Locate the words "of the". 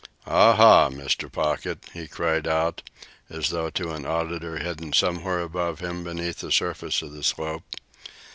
7.03-7.21